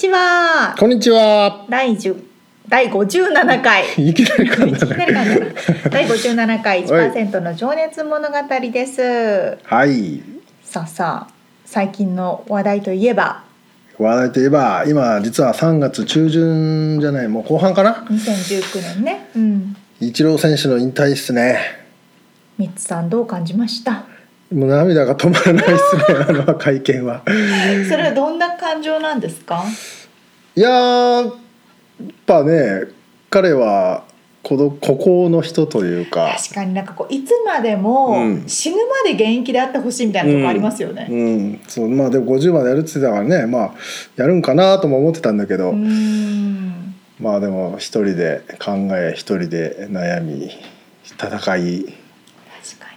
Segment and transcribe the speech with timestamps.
[0.00, 1.66] ちはこんにちは。
[1.68, 2.16] 第10
[2.70, 5.34] 第57回 いきなり噛ん いきなりだね。
[5.34, 8.34] 噛んだな第57回1%の情熱物語
[8.72, 10.22] ですはい。
[10.64, 11.32] さあさあ
[11.66, 13.42] 最近の話題といえば？
[13.98, 21.58] 話題といえば、今実は3月中旬じゃない、もう後半かな？2019年ねうんイチロー選手の引退っすね。
[22.56, 24.04] ミッツさんどう感じました？
[24.52, 26.02] もう涙が止まらないっすね。
[26.28, 27.22] あの会見は。
[27.24, 27.32] そ
[27.96, 29.62] れはどんな感情なんですか？
[30.56, 31.34] いやー、やっ
[32.26, 32.82] ぱね、
[33.30, 34.04] 彼は
[34.42, 36.34] 孤独孤高の人というか。
[36.36, 38.48] 確かになんかこういつまでもうん。
[38.48, 41.06] 死ぬまで現役であってほしいみたいなとこありますよね。
[41.08, 43.74] うん、そうまあでも50までやるって言ってたからねまあ
[44.16, 45.72] やるんかなとも思ってたんだけど、
[47.20, 50.50] まあでも一人で考え一人で悩み
[51.04, 51.94] 戦い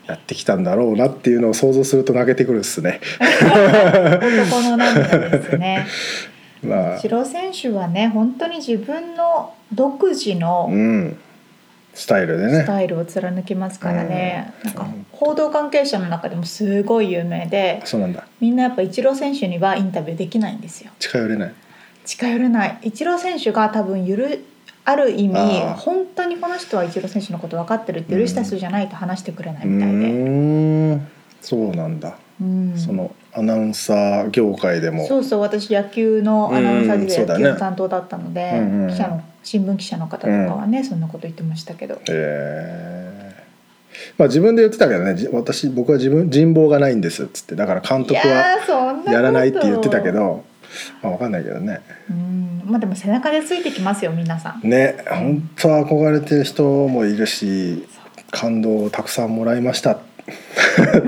[0.07, 2.99] やってきたんだろうなっていうのを想像すると泣けてくるっすね。
[3.29, 5.87] 男の涙ですね
[6.63, 11.17] まあイチロー選手はね本当に自分の独自のうん、
[11.93, 12.61] スタイルでね。
[12.63, 18.25] スタイルを貫きますからね、なんか報道関係者の中でもすごい有名でそうなんだ。
[18.39, 21.53] みんなやっぱイチロー選手にはインタビューできないんですよ近寄れない。
[22.05, 24.45] 近寄れないイチロー選手が多分ゆる
[24.85, 31.07] ある意味本当にこの人はイチロー選手のこと分かってるって許した人じゃないと話してくれなういみたいで、ーん、
[31.41, 32.17] そうなんだ。
[32.41, 32.77] うん。
[32.77, 35.07] そのアナウンサー業界でも。
[35.07, 41.99] そうそう私野球のアナウンサー時代野球の担当だったので、うんうん記者の新聞記者の方とかはね、そんなこと言ってましたけど。
[42.09, 43.43] えー。
[44.17, 50.43] まあ自分で言ってたけどねじ私僕は自分人望がないんですっつってだから監督いはやらないって言ってたけど、
[51.01, 51.81] まあ、分かんないけどね。
[52.09, 52.61] うん。
[52.65, 54.67] まあでも背中でついてきますよ皆さん。
[54.67, 57.87] ね本当は憧れてる人もいるし
[58.31, 59.91] 感動をたくさんもらいました。
[59.93, 59.97] っ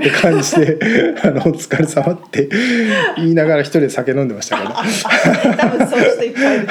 [0.00, 0.78] て感じで
[1.24, 2.48] あの「お疲れ様って
[3.16, 4.74] 言いながら一人で酒飲んでましたけど。
[5.56, 6.66] 多分そういう人いっぱいいる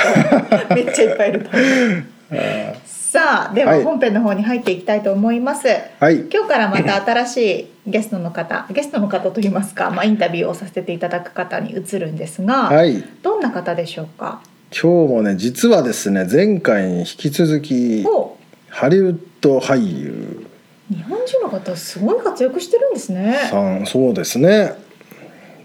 [0.67, 2.03] とめっちゃいっぱいいると思う
[3.15, 3.83] さあでははい。
[3.85, 5.69] 本編の方に入っていきたいと思います、
[6.01, 6.25] はい。
[6.29, 13.01] 今日からまた新しいゲストの方ゲストの方といいますか、まあ、インタビューをさせていただく方に移るんですが、はい。
[13.23, 14.41] どんな方でしょうか？
[14.69, 18.35] 今日もね実はですね前回に引き続きお。
[18.67, 20.45] ハリウッド俳優。
[20.89, 23.37] 日本人の方すごい活躍してるんですね。
[23.49, 24.73] さんそうですね。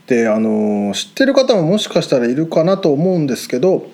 [0.07, 3.89] であの知ってる方ももしかしたらいるかなと思うんですけど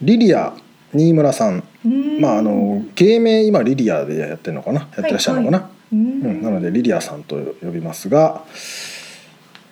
[0.00, 0.52] リリア
[0.94, 1.64] 新村さん。
[1.84, 2.20] うん。
[2.20, 4.80] まああの芸名今リリアでやってるのかな？
[4.80, 6.22] やってらっしゃるのかな、ううん。
[6.40, 6.42] ん。
[6.42, 8.44] なのでリリアさんと呼びますが、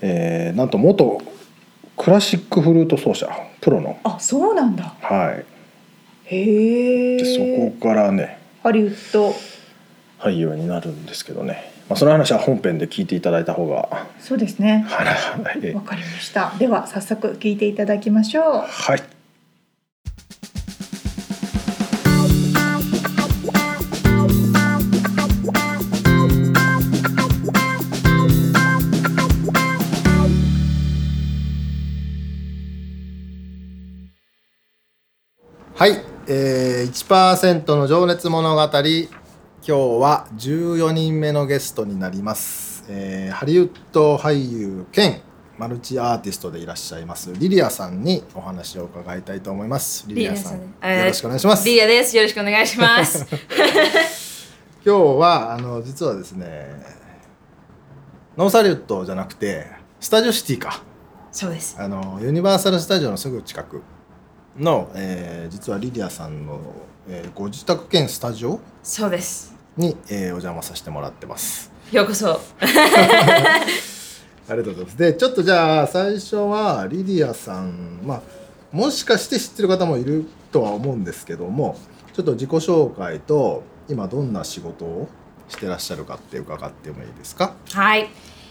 [0.01, 1.21] えーなんと元
[1.97, 3.29] クラシックフルート奏者
[3.61, 3.99] プロの。
[4.05, 4.95] あそうなんだ。
[5.01, 5.45] はい。
[6.35, 7.41] へえでそ
[7.79, 9.35] こからねハリウッド。
[10.19, 14.85] 俳優になるんですけどね、まあ、その話は本編で聞いていただいた方がそうですね。
[14.87, 15.75] はい。
[15.75, 16.53] わかりました。
[16.59, 18.45] では早速聞いていただきましょう。
[18.67, 19.20] はい
[36.33, 38.63] えー、1%の情熱物語。
[38.63, 39.11] 今日
[39.67, 45.23] は14人目のゲストになります、えーハリウッド俳優兼
[45.59, 47.33] マルチアーティストでいらっしゃいます。
[47.33, 50.05] リリアさんにお話を伺いたいと思います。
[50.07, 50.69] リリアさんよ
[51.05, 51.67] ろしくお願いします。
[51.67, 52.17] リリアです。
[52.17, 53.27] よろしくお願いします。
[54.87, 56.81] 今日はあの実はですね
[58.37, 59.67] ノーサリウッドじゃなくて
[59.99, 60.81] スタジオシティか。
[61.33, 61.75] そうです。
[61.77, 63.83] あのユニバーサル・スタジオのすぐ近く
[64.61, 66.61] の、えー実はリリアさんの、
[67.09, 69.55] えーご自宅兼スタジオそうです。
[69.77, 71.71] に、えーお邪魔させてもらってます。
[71.91, 72.41] ようこそ。
[72.61, 74.97] ありがとうございます。
[74.99, 78.21] でちょっとじゃあ最初はリリアさんまあ
[78.73, 81.77] もしかして知ってる方もいるとは思うんですけども
[82.15, 85.09] ちょっと自己紹介と今どんな仕事を
[85.49, 87.55] してらっしゃるかって伺ってもいいですか？
[87.73, 88.09] はい。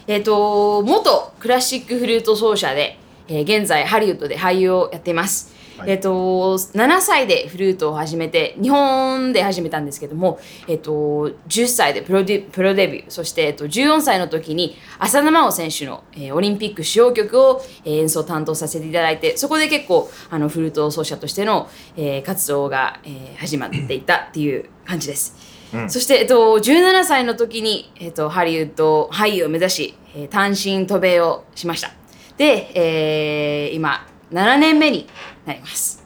[0.07, 2.97] えっ、と、元クラシックフルート奏者で、
[3.27, 5.53] えー現在ハリウッドで俳優をやっています。
[5.79, 25.35] はいえっ、と、7歳でフルートを始めて、日本で始めたんですけども、えっ、と、10歳でプロデュプロデビュー、そして、えっと、14歳の時に浅田真央選手の、えーオリンピック主要曲を、えー演奏担当させていただいて、そこで結構、あの、フルート奏者としての、えー活動が、えー始まっていたっていう感じです。
[25.87, 31.91] そして、えっと、17歳の時に、えっと、ハリウッド俳優を目指し、えー単身渡米をしました。
[32.37, 35.07] で、えー今、7年目に
[35.45, 36.03] なります。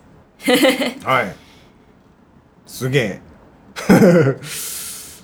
[1.04, 1.36] はい。
[2.66, 3.22] すげえ。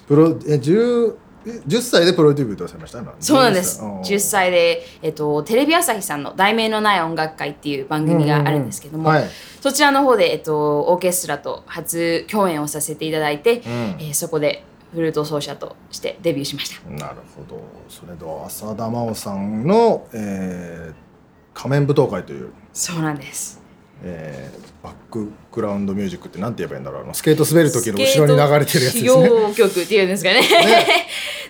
[0.07, 1.16] プロえ 10,
[1.46, 3.00] え10歳でプロデビューとされました？
[3.00, 3.81] 今そうなんです。
[3.81, 9.16] 10 10歳で、えっと、テレビ朝日さんの題名のない音楽会っていう番組があるんですけども、うん。
[9.16, 9.30] うんはい。
[9.62, 13.62] そちらの方で、えっと、オーケストラと初共演をさせていただいて、ん。
[13.62, 14.63] えーそこで
[14.94, 16.90] フルート奏者としてデビューしました。
[16.90, 17.62] なるほど。
[17.88, 21.10] それでは浅田真央さんの、えー
[21.52, 23.62] 仮面舞踏会という、そうなんです。
[24.04, 27.04] えーバックグラウンドミュージックってなんて言えばいいんだろう。
[27.04, 29.30] あのスケート滑る時の後ろに流れてるやつですね。
[29.54, 30.42] 曲っていうんですかね。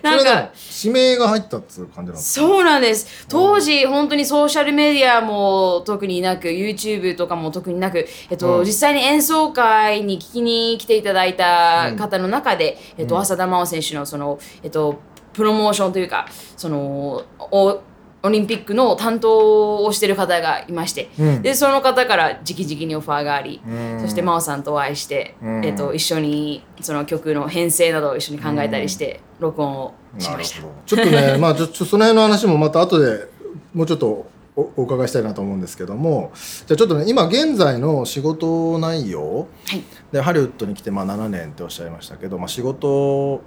[0.02, 0.50] なんか
[0.84, 2.48] 指名が入ったっつう感じなんですか？
[2.48, 3.28] そうなんです。
[3.28, 8.66] 当時本当にソーシャルメディアも特になく YouTube とかも特になく、えっとうん。
[8.66, 15.00] 実際に演奏会に聞きに来ていただいた方の中で、えっと浅田真央選手のその、えっと、
[15.34, 16.28] プロモーションというか
[16.58, 17.82] そのお
[18.22, 21.42] オリンピックの担当をしてる方がいまして、うん。
[21.42, 24.02] でその方から直々にオファーがあり、うん。
[24.02, 25.66] そして真央さんとお会いして、うん。
[25.66, 30.62] えっと、一緒にその曲の編成などを一緒に考えたりして、録音をしました。
[30.86, 33.28] ちょっとね まあちょちょその辺の話もまた後で
[33.74, 34.26] もうちょっと
[34.56, 39.84] おお伺いしたいなと思うんですけどもじゃあちょっとね今現在の仕事内容はい。
[40.12, 43.42] でハリウッドに来てまあ7年っておっしゃいましたけど、まあ、仕事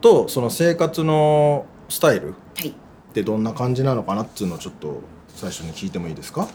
[0.00, 2.74] とその生活のスタイルはい
[3.16, 6.46] ってどんな感じなのかなっていうのをちょっと最初に聞いてもいいですか？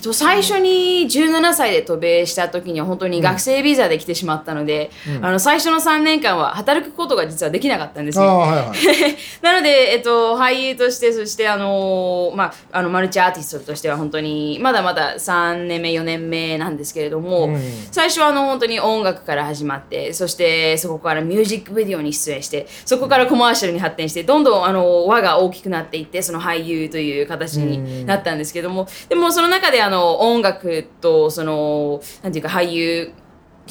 [0.00, 8.24] えっと最初に17歳で渡米した時には本当に学生ビザで来てしまったので、あの最初の3年間は働くことが実はできなかったんですね。
[8.24, 8.76] ああはいはい。
[9.42, 17.60] なので、えっと、俳優としてそしてあの、まあ、あのマルチアーティストとしては本当にまだまだ3年目4年目なんですけれども、うん。
[17.90, 33.12] 最初はあの本当に音楽から始まってそしてそこからミュージックビデオに出演してそこからコマーシャルに発展してどんどんあの輪が大きくなっていってその俳優という形になったんですけどもでもその中であの音楽とそのなんていうか俳優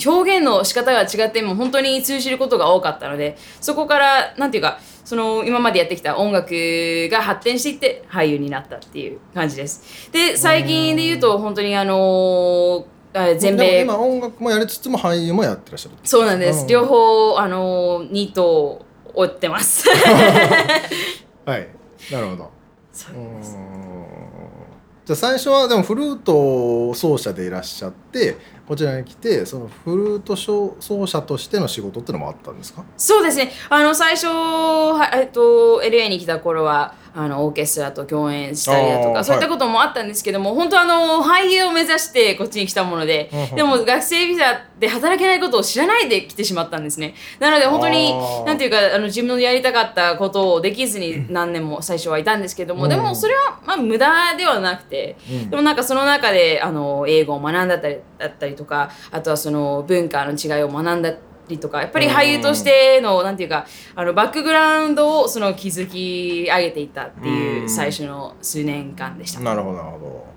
[0.05, 6.53] 表現の仕方が違っても本当に通じることが多かったのでそこからなんていうかその今までやってきた音楽
[7.11, 10.11] が発展していって俳優になったっていう感じです。
[10.11, 16.67] で最近で言うと本当にあのあ全で米も今音楽もやりつつも俳優もやってらっしゃるそうなんです、うん。
[16.67, 19.89] 両方あの2頭追ってます。
[21.45, 21.67] はい。
[22.11, 22.51] なるほど。
[22.93, 24.18] そううーん
[25.09, 30.75] じゃあ最初はでもフルート奏者でいらっしゃってこちらに来てそのフルート奏
[31.07, 32.83] 者としての仕事っていうのもあったんですか？
[32.95, 33.51] そうですね。
[33.71, 47.15] あの最初は、えっと、LA に来た頃はあのオーケストラと共演したりだとかそういったこともあったんですけども、本当あの俳優を目指してこっちに来たもので、でも学生ビザで働けないことを知らないで来てしまったんですね。
[47.39, 48.13] なので本当に
[48.45, 52.89] なんていうかあの自分のやりたかったことをできずに何年も最初はいたんですけども、うん。
[52.89, 55.49] でもそれはまあ無駄ではなくて、うん。
[55.49, 61.13] でもなんかその中であの英語を学んだったりだったりとかあとはその文化の違いを学んだ
[61.49, 63.65] りとかやっぱり俳優としてのなんていうか
[63.95, 69.39] あのバックグラウンドをその築き上げていったっていううん最初の数年間でした。
[69.41, 70.28] なるほどなるほど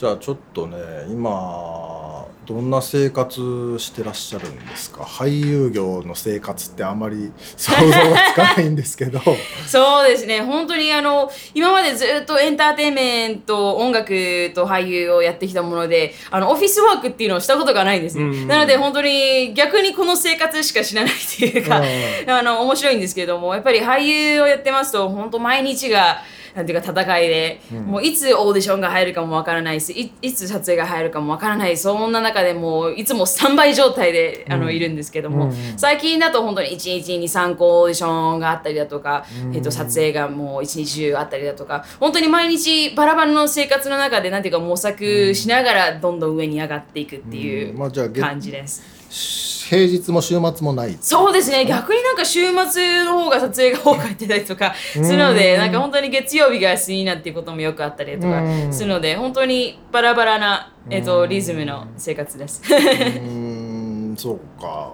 [0.00, 0.78] じゃあちょっとね
[1.10, 5.02] 今どんな生活してらっしゃるんですか？
[5.02, 9.20] 俳優業の生活ってあまり 想像がつかないんですけど。
[9.66, 10.40] そうですね。
[10.40, 14.08] 本当にあの今までずっとエンターテインメント音楽
[14.54, 21.84] と俳優をやってきたものであのオフィスワークっていうのをしたことがないんですね、うんなので本当に逆にこの生活しか知らないっていうか、う
[22.26, 26.22] あの面白いんですけれどもやっぱり俳優をやってますと本当毎日が
[26.54, 31.76] なんていうか戦いで、もういつオーディションが入るかもわからないしいいつ撮影が入るかもわからない。
[31.76, 35.52] そんな中でもういつもスタンバイ状態であの、いるんですけども、うん。
[35.76, 41.84] 最近だと本当に1日に3個オーディションがあったりだとか、えっと、撮影がもう一日中あったりだとか。
[41.98, 47.78] 本当に毎日バラバラの生活の中でなんていうか模索しながらどんどん上に上がっていくっていううん。
[47.78, 49.49] まあじゃあ月感じです。
[49.70, 50.98] 平日も週末もない。
[51.00, 51.64] そうですね。
[51.64, 58.72] 逆になんか週末の方が撮影が多かったりとかするのでなんか本当に月曜日が休みになっていうこともよくあったりとかうん。
[58.72, 62.62] するので本当にバラバラな、えっと、リズムの生活です。
[62.66, 64.92] うーんそうか。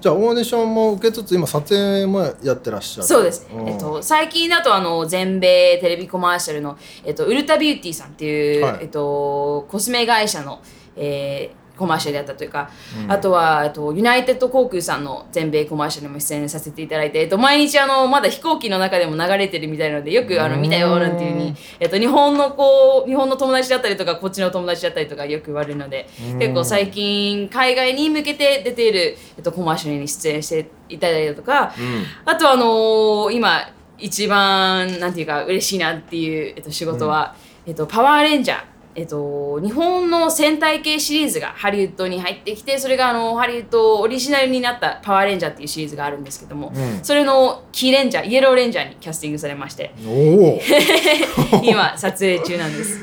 [0.00, 3.06] じゃあオーディションも受けつつ今撮影もやってらっしゃる。
[3.06, 3.68] そうです、ん。
[3.68, 8.78] えっと、最近だとあの全米テレビコマーシャルの、えっと、ウルタビューティーさんっていう、はい。
[8.80, 10.62] えっと、コスメ会社の、
[10.96, 12.70] えーコマーシャルであったというか、
[13.04, 13.12] うん。
[13.12, 26.38] あとはえっとユナイテッド航空さんの全米コマーシャルにも出演させていただいて、えっと、毎日あのまだ飛行機の中でも流れてるみたいなのでよくあの見たよなんていうふううんに、えっと、日本のこう日本の友達だったりとかこっちの友達だったりとかよく言われるのでうん。
[26.38, 32.04] 結構最近海外に向けて出ている、えっと、コマーシャルに出演していただいたりとか、うん。
[32.24, 38.64] あとあのー今一番なんていうか嬉しいなっていう、えっと、仕事は、えっと、パワーレンジャー、
[38.96, 47.04] えっと、日本の戦隊系シリーズがハリウッドに入ってきてそれがあのハリウッドオリジナルになったパワーレンジャーっていうシリーズがあるんですけども、うん。
[47.04, 49.92] それのキーレンジャーイエローレンジャーにキャスティングされまして。
[51.64, 53.00] 今撮影中なんです。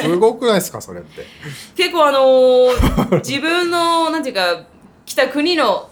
[0.00, 1.26] すごくないですかそれって。
[1.76, 4.64] 結構あのー 自分のなんていうか
[5.04, 5.90] 来た国の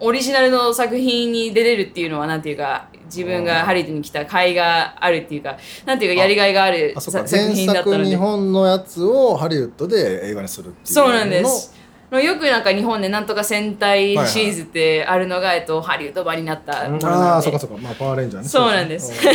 [0.00, 8.04] オリジナルの作品に出れるっていうのはなんていうか自分がハリウッドに来た甲斐があるっていうかなんていうかやりがいがある 作品だったので。
[8.04, 11.74] 作日本のやつをハリウッドで映画にするっていうそうなんです。
[12.10, 17.30] よくなんか日本でなんとか戦隊シリーズってあるのが、えっと、ハリウッド版になったものあなので。
[17.30, 17.76] あそっかそっか。
[17.78, 18.48] まあパワーレンジャーね。
[18.48, 19.12] そうなんです。
[19.12, 19.30] う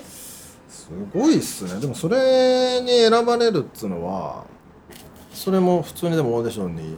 [0.86, 1.80] すごいっすね。
[1.80, 4.44] でもそれに選ばれるっつうのは
[5.32, 6.96] それも普通にでもオーディションに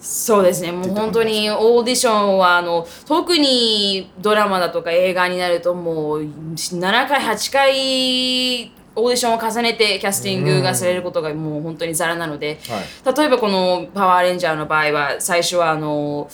[0.00, 0.70] そうですね。
[0.70, 13.16] もう本当にオーディションはあの特にドラマだとか映画になるともう7回8回オーディションを重ねてキャスティングがされることがもう本当にザラなので、はい。
[13.16, 16.30] 例えばこのパワーレンジャーの場合は最初はあの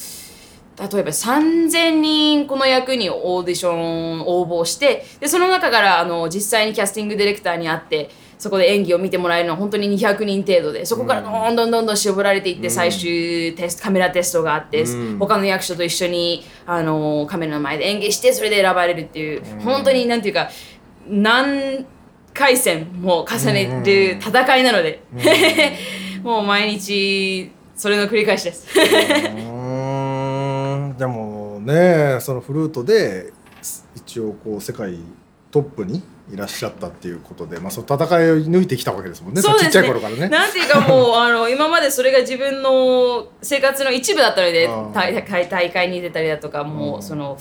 [0.78, 8.10] 例えば3000人この役にオーディション応募してでその中からあの実際にキャスティングディレクターに会って
[8.44, 15.18] そこで演技を見てもらえるのは本当に200人程度でそこからどんどんどんどん絞られていって最終テストカメラテストがあってうん。
[15.18, 20.50] 他の役者と一緒にあのカメラの前で演技してそれで選ばれるっていう本当になんていうか
[21.08, 21.86] 何
[22.34, 25.00] 回戦も重ねる戦いなので
[26.22, 28.74] もう毎日それの繰り返しです。
[28.74, 29.30] で
[31.06, 33.32] もねそのフルートで
[33.96, 34.98] 一応こう世界
[35.50, 39.42] トップにいらっしゃったっていうことで、まあ、その戦いを抜いてきたわけですもんね。
[39.42, 39.70] そうですね。
[39.72, 40.28] ちっちゃい頃からね。
[40.28, 47.02] なんていうかもうあの今までそれが自分の生活の一部だったので大大大会に出たりだとかもううん。
[47.02, 47.38] その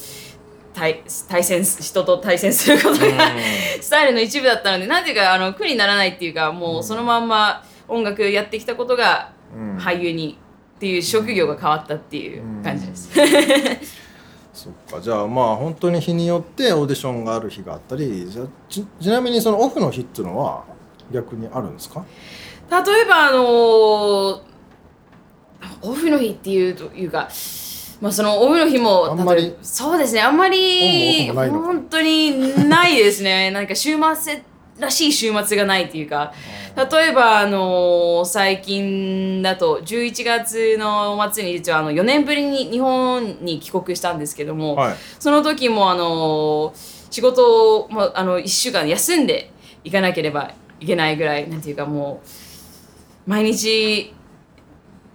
[0.73, 3.31] 対対戦人と対戦することが
[3.79, 9.77] スタイルの一部だったのでなんていうかあの苦にならないっていうかもうそのまんま音楽やってきたことがうん。
[9.77, 10.37] 俳優に
[10.75, 13.09] っていう職業が変わったっていう感じです。
[14.53, 15.01] そっか。
[15.01, 20.63] じゃあまあ本当に日によってオーディションがある日があったりじゃあちちなみにそのオフの日っていうのは
[21.11, 22.05] 逆にあるんですか？
[22.71, 23.45] 例えばあの
[25.81, 27.29] オフの日っていうというか、
[28.01, 33.49] まあ、そのオフの日もあんまりそうですねあんまり本当にないですね。
[33.51, 34.43] なんか週末
[34.83, 36.33] らしい週末がないっていうか
[36.75, 44.95] 例えばあの最近だと11月の末に実はあの4年ぶりに日本に帰国したんですけども、はい。
[45.19, 46.73] その時もあの
[47.11, 49.51] 仕事を、まあ、あの1週間休んで
[49.83, 52.21] 行かなければいけないぐらいなんていうかも
[53.27, 54.13] う毎日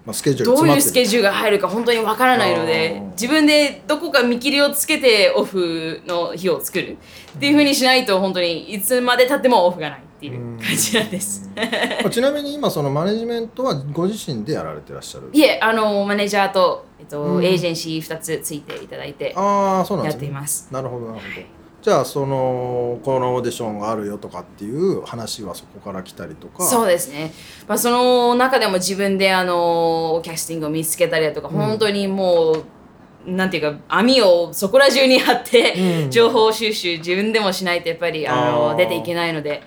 [0.09, 6.97] まあ、スケジュールどういうスケジュールが入るか本当にわからないので自分でどこか見切りをつけてオフの日を作る
[7.37, 11.51] っていうふうにしないと本当にいつまでたってもオフがないっていう感じなんです。
[11.55, 11.63] ま
[12.07, 17.45] あちなみに今そのマネジメントはご自身でやられてらっしゃるいえあのマネージャーと、えっとうん。
[17.45, 20.27] エージェンシー2つついていただいてああそうなんやですね。
[20.27, 20.69] っています。
[20.73, 21.58] なるほどなるほど
[21.89, 26.63] じゃあそのこのオーディションがあるよとかっていう話はそこから来たりとか。
[26.63, 27.33] そうですね、
[27.67, 32.53] まあ、その中でも自分であのキャスティングを見つけたりだとか、本当にも
[33.27, 36.11] うなんていうか網をそこら中に張って、うん。
[36.11, 39.63] 情報収集自分でもしないとやっぱりあの出ていけないのでね、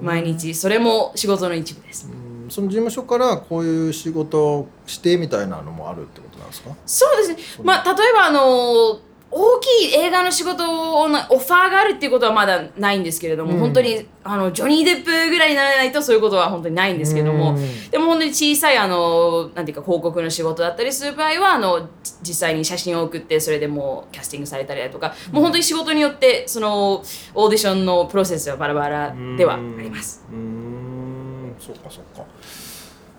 [0.00, 2.08] 毎日それも仕事の一部です。
[2.10, 13.58] うんその事務所からこういう仕事をしてみたいなのもあるってことなんですかそうですね、まあ、例えばあの大きい映画の仕事をなオファーがあるっていうことはまだないんですけれども、うん。
[13.60, 17.90] 本当にあのジョニー・デップぐらいにならないとそういうことは本当にないんですけども、うん。
[17.90, 27.02] でも本当に小さいあのなんていうか広告の仕事だったりする場合はあのじ実際に写真を送ってそれでもうキャスティングされたりだとか、もう本当に仕事によってその
[27.34, 30.24] オーディションのプロセスはバラバラではあります。
[30.30, 31.54] うーん。
[31.58, 32.24] そっかそっか。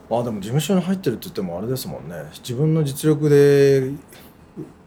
[0.10, 2.16] あでも事務所に入ってるって言ってもあれですもんね。
[2.40, 3.92] 自分の実力で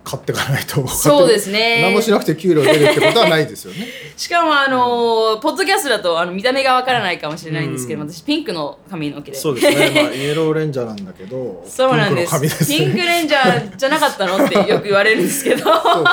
[0.03, 0.87] 買っていかないと。
[0.89, 1.83] そうですね。
[1.83, 3.87] 何もしなくて給料出るってことはないですよね。
[4.17, 8.11] しかもあのーポッドキャストだとあの見た目がわからないかもしれないんですけど、うん。
[8.11, 9.37] 私ピンクの髪の毛で。
[9.37, 11.65] そうですね、まあ、イエローレンジャーなんだけど。
[11.69, 12.41] そうなんです。
[12.41, 15.65] ピンクの髪ですピンクレンジャーじゃなかったのってよく言われるんですけど。
[15.65, 16.11] そうですね。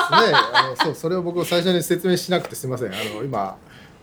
[0.52, 2.88] あのそうそれを僕最初に説明しなくてすみません。
[2.88, 3.56] あの今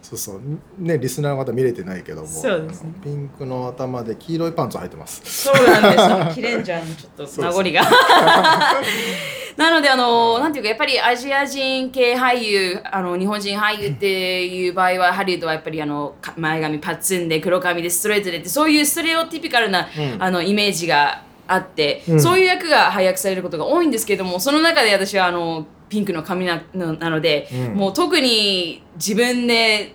[0.06, 0.42] そうそう。
[0.78, 2.28] ねリスナーの方見れてないけども。
[2.28, 2.94] そうですね。
[3.04, 5.22] ピンクの頭で黄色いパンツ履いてます。
[5.26, 6.36] そうなんです。
[6.36, 7.82] キレンジャーのちょっと名残が。
[9.58, 20.24] なのであのなんていうかやっぱりアジア人系俳優あの日本人俳優っていう場合はハリウッドはやっぱりあのか前髪パッツンで黒髪でストレートでってそういうストレオティピカルな、うん。
[20.24, 22.22] あのイメージがあって、うん。
[22.22, 27.76] そういう役が配役されることが多いんですけどもその中で私はあのピンクの髪なのなので、うん。
[27.76, 29.95] もう特に自分で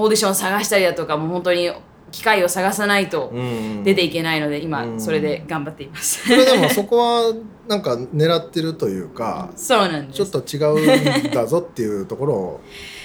[0.00, 1.70] オーディション探したりだとかもう本当に
[2.10, 3.84] 機会を探さないとうん。
[3.84, 5.00] 出ていけないので、今うん。
[5.00, 6.26] それで頑張っています。
[6.26, 7.34] それでもそこは
[7.66, 10.16] なんか狙ってるというかそうなんです。
[10.16, 10.86] ちょっと違
[11.26, 12.60] うんだぞっていうところを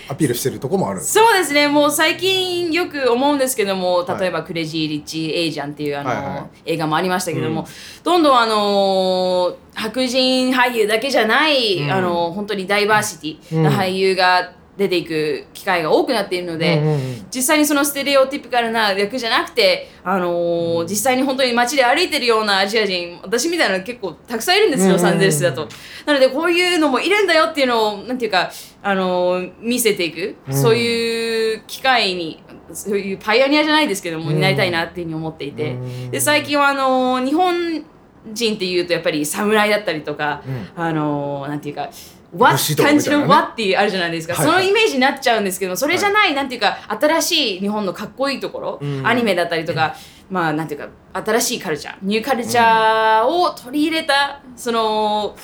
[0.07, 1.01] アピールしてるところもある。
[1.01, 1.67] そうですね。
[1.67, 4.19] もう最近よく思うんですけどもはい。
[4.21, 7.67] 例えば「クレイジー・リッチ・エイジャン」っていうあの、はいはい映画もありましたけども、うん。
[8.03, 11.91] どんどんあの白人俳優だけじゃない、うん。
[11.91, 17.25] あの本当にダイバーシティな俳優が出ていく機会が多くなっているので、うんうんうん。
[17.33, 25.67] 実際にそのステレオティピカルな役じゃなくて、あのー実際に本当に街で歩いてるようなアジア人私みたいなの結構たくさんいるんですよ、うんロサンゼルスだと。
[26.05, 28.51] なのでこういうのもいるんだよっていうのをなんていうか、
[28.81, 30.53] あのー見せていく、うん。
[30.55, 34.35] そういう機会にそういうパイオニアじゃないですけども、うん。
[34.35, 36.09] になりたいなっていうふうに思っていて、うん。
[36.11, 37.85] で最近はあのー日本
[38.33, 40.41] 人っていうとやっぱり侍だったりとか、
[40.75, 41.89] うあのーなんていうか
[42.35, 44.63] 和感じの和っていうあるじゃないですか、はいはい。
[44.63, 49.05] そのイメージになっちゃうんですけどそれじゃない、なんていうか新しい日本のかっこいいところ、うん。
[49.05, 49.95] アニメだったりとか、
[50.29, 50.89] まあなんていうか
[51.21, 55.35] 新しいカルチャーニューカルチャーを取り入れたその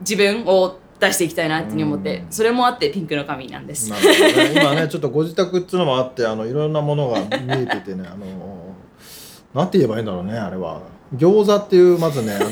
[0.00, 2.32] 自分を出していきたいなっていうふうに思って、うん。
[2.32, 3.92] それもあってピンクの髪なんです。
[4.54, 8.74] 今ねちょっとご自宅っていうのもあってあのいろんなものが見えててねあの
[9.54, 10.80] なんて言えばいいんだろうねあれは。
[11.14, 12.50] 餃子っていうまずねあの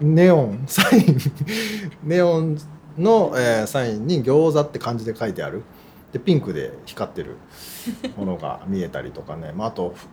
[0.00, 1.16] ネオンサイン。
[2.04, 2.58] ネオン
[2.98, 5.62] の、えーサインに餃子って漢字で書いてある。
[6.12, 7.36] でピンクで光ってる
[8.16, 10.08] ものが見えたりとかね、 まあ、あとふ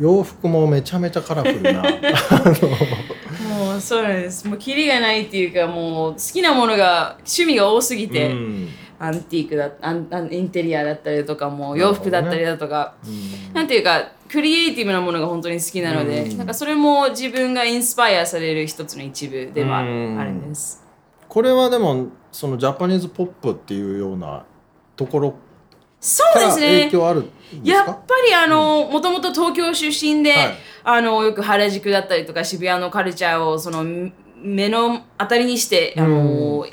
[0.00, 1.82] 洋服もめちゃめちゃカラフルな。
[1.82, 4.46] もうそうなんです。
[4.46, 8.68] もうキリがないっていうかもう好きなものが趣味が多すぎて、うん。
[8.96, 13.52] アンティークだアンアンインテリアだったりとかも洋服だったりだとか、うん。
[13.52, 16.38] なんていうかクリエイティブなものが本当に好きなので、うん。
[16.38, 20.84] なんかそれも自分がインスパイアされる一つの一部ではあるんです。
[21.28, 24.44] これはでもそのジャパニーズポップっていうような
[24.96, 25.34] ところ
[26.00, 26.78] そうですね。
[26.80, 30.54] 影響あるんですやっかぱりあのもともと東京出身で、はい。
[30.82, 33.84] あのよく原宿だったりとか渋谷のカルチャーをその
[34.42, 36.66] 目の当たりにしてあの、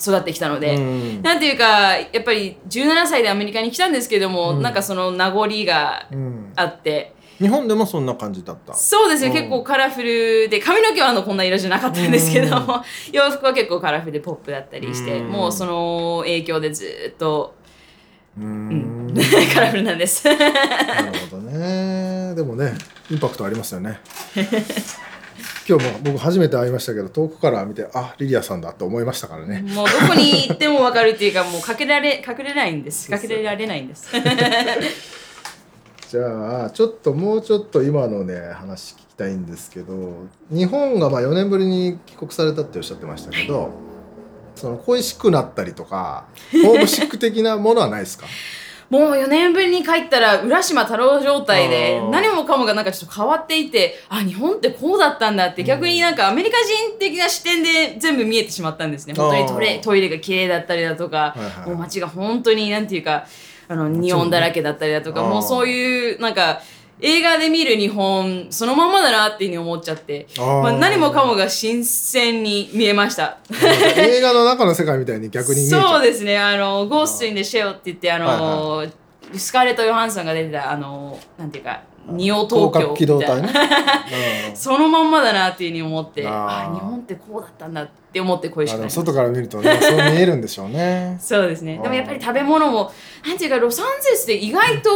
[0.00, 1.22] 育ってきたので、うん。
[1.22, 4.62] なんていうかやっぱり17歳でアメリカに来たんですけども、うん。
[4.62, 6.52] なんかその名残がうん。
[6.56, 7.14] あって。
[7.40, 8.74] 日本でもそんな感じだった？
[8.74, 9.34] そうですね、うん。
[9.34, 15.28] 結構カラフルで髪の毛はあのこんな色じゃなかったんですけども、 洋服は結構カラフルでポップだったりして、うん。
[15.30, 17.54] もうその影響でずっと、
[18.38, 19.06] うん。
[19.08, 19.14] ん。
[19.52, 20.24] カラフルなんです。
[20.28, 20.38] なる
[21.30, 22.34] ほどね。
[22.34, 22.74] でもね
[23.10, 23.98] インパクトありますよね。
[25.68, 29.62] 今日も僕初めて会いましたけど遠くから見てあリリアさんだと思いましたからね。
[29.62, 33.06] もうどこに行っても分かるっていうかもう隠れられ隠れないんです。
[33.08, 34.08] そうそう隠れられないんです。
[36.12, 39.94] じゃあちょっともうちょっと今のね話聞きたいんですけど
[40.50, 43.70] 日本がまあ4年ぶりに帰国されたっておっしゃってましたけど
[44.54, 46.26] その恋しくなったりとか
[46.62, 48.26] ホームシック的なものはないですか？
[48.90, 59.14] もう4年ぶりに帰ったら浦島太郎状態で何もかもがなんかちょっと変わっていてあ日本ってこうだったんだって逆になんかアメリカ人的な視点で全部見えてしまったんですね。
[59.16, 61.34] 本当にトレトイレが綺麗だったりだとか、
[61.66, 63.24] もう街が本当になんていうか
[63.72, 66.60] あの日本だらけだったりだとかもうそういうなんか
[67.00, 70.28] 映画で見る日本そのままだなっていうふうに思っちゃって。
[70.38, 73.38] まあ、何もかもが新鮮に見えました。
[73.96, 78.92] 映画の中の世界みたいに逆にそうですね、あの、ゴースト・イン・デ・シェルって言って、あの、はい。
[79.36, 82.80] スカーレット・ヨハンソンが出てた、あの、なんていうか、仁王広東京。
[82.80, 86.72] 角機動みたい隊なね、そのまんまだなっていうふうに思って、あー。
[86.72, 91.16] あ日本ってこうだったんだって思って恋しくなりました外から見るとねそう見えるんでしょうね。
[91.20, 91.78] そうですね。
[91.82, 92.92] でもやっぱり食べ物も、
[93.26, 94.90] なんていうか、ロサンゼルスって意外と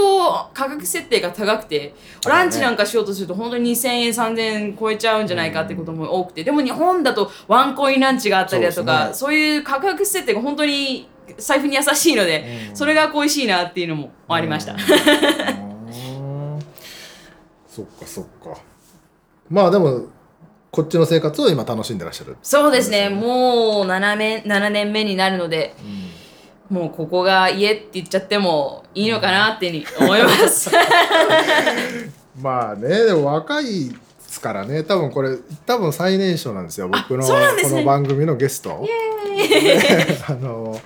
[0.53, 1.95] 価格設定が高くて、
[2.27, 12.77] ランチなんかしようとすると本当に2000円、3000円超えちゃうんじゃないかってことも多くて、でも日本だとワンコインランチがあったりだとか、そそう,、いう価格設定が本当に財布に優しいので、うん。
[12.77, 14.75] それが恋しいなっていうのもありました。
[14.75, 15.66] うん
[17.77, 18.59] そっかそっか。
[19.51, 20.07] まあでも
[20.71, 22.39] こっちの生活を今楽しんでらっしゃる。
[22.43, 23.05] そうですね。
[23.05, 25.75] そうですもう7年 ,7 年目になるので
[26.71, 30.71] もうここが家って言っちゃってもいいのかなってに思います。
[32.41, 34.83] まあねでも若いですからね。
[34.83, 35.37] 多分これ
[35.67, 36.89] 多分最年少なんですよ。
[36.89, 37.33] 僕のこ
[37.69, 38.87] の番組のゲスト。
[39.37, 40.81] で あの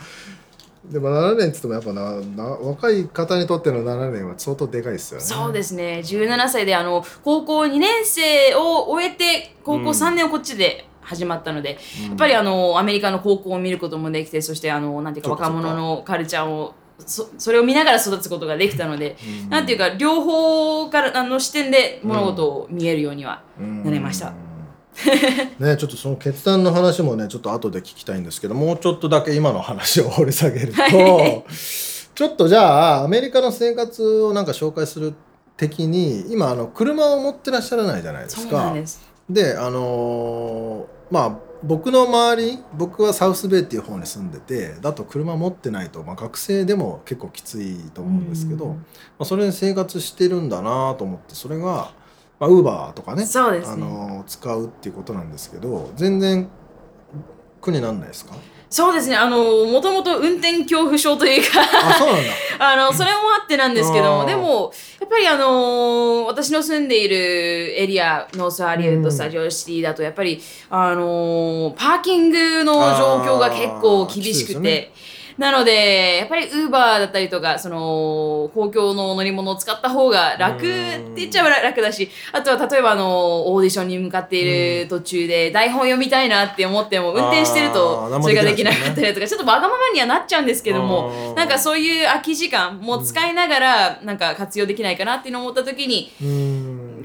[0.91, 5.25] でも7年っつってもやっぱなな若い方にとっての7年は相当でかいですよね。
[5.25, 6.03] そうですね。
[6.05, 16.75] 17歳であの高校2年生を終えて高校3年をこっちで始まったので、やっぱりあのアメリカの高校を見ることもできてそしてあのなんていうか若者のカルチャーを
[17.07, 19.49] そそれを見ながら育つことができたので、うん。
[19.49, 23.85] なんていうか両方からあの視点で物事を見えるようにはうん。
[23.85, 24.50] なりました。
[25.59, 31.45] ねちょっとその決断の話もねちょっと後で聞きたいんですけどもうちょっとだけ今の話を掘り下げると、はい
[32.13, 35.15] ちょっとじゃあアメリカの生活をなんか紹介する
[35.57, 38.71] 的に今あの車を持ってらっしゃらないじゃないですそうなか。
[38.73, 39.01] んです。
[39.31, 48.85] であのーまあ僕の周り僕はサウスベイっていう方に住んでてだと車持ってないと、まあ、学生でも結構きついと思うんですけど、うんま
[49.21, 51.93] あ、それで生活してるんだなと思ってそれが
[52.41, 53.73] まあウーバーとかねそうですね。
[53.75, 56.49] あのー使うっていうことなんですけど全然
[57.61, 58.35] 苦になんないですか？
[58.71, 59.17] そうですね。
[59.17, 62.31] あのもともと運転恐怖症というかあそうなんだ。
[62.73, 67.17] あのそれもあってなんですけどでもやっぱりあの私の住んでいる
[67.81, 74.93] エリアノースハリウッうんドスタジオシティだとやっぱりあのパーキングの状況が結構厳しくて。
[75.41, 96.13] なのでやっぱりウーバーだったりとかその公共の乗り物を使った方が楽って言っちゃ楽だしあとは例えばあのオーディションに向かっている途中で台本読みたいなって思っても運転してるとそれができなかったりとかちょっとわがままにはなっちゃうんですけどもなんかそういう空き時間も使いながらなんか活用できないかなっていうのを思った時に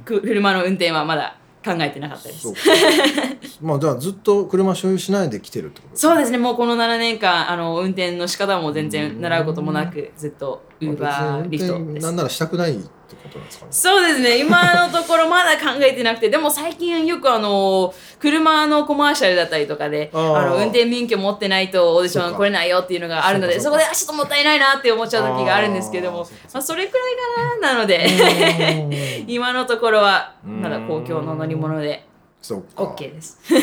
[0.04, 2.54] 車の運転はまだ考えてなかったです。
[3.62, 6.38] まあじゃあずっと車所有しないで来てるってことそうですね。
[6.38, 12.04] もうこの7年間あの運転の仕方も全然習うこともなくずっとウーバーリフトです。
[12.06, 13.72] なんならしたくないってことなんですかね。
[13.72, 14.40] そうですね。
[14.40, 16.30] 今のところまだ考えてなくて。
[16.30, 26.28] でも最近よくあの車のコマーシャルだったりとかであの運転免許持ってないとオーディション来れないよっていうのがあるのでそうこであちょっともったいないなって思っちゃう時があるんですけども。
[26.54, 32.06] まあ、それくらいかななので 今のところはまだ公共の乗り物で
[32.42, 32.84] そうか。
[32.84, 33.40] OK です。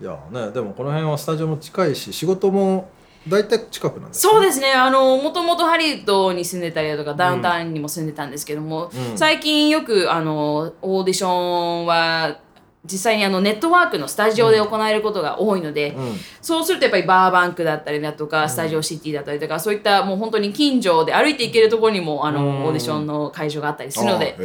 [0.00, 2.90] いやねでもこの辺はスタジオも近いし仕事も
[3.28, 4.72] 大体近くなんですそうですね。
[4.72, 9.18] あのもともとハリウッドに住んでたりだとかダウンタウンにも住んでたんですけども、うん。
[9.18, 12.40] 最近よくあのオーディションは
[12.84, 16.16] 実際にあのネットワークのスタジオで行えることが多いので、うん。
[16.40, 22.64] そうするとやっぱりバーバンクだったりだとか、スタジオシティだったりとかそういったもう本当に近所で歩いて行けるところにもあの、うん。
[22.64, 24.36] オーディションの会場があったりするので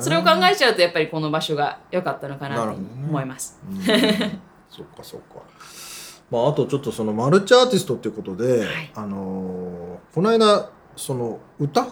[0.00, 3.60] それを考えちゃうとやっぱりこの場所が良かったのかなと思います。
[3.70, 3.78] うん。
[4.68, 5.36] そっかそっか
[6.34, 8.92] まああとちょっとそのマルチアーティストっていうことで、はい。
[8.96, 11.82] あのーこの間その歌？
[11.82, 11.88] は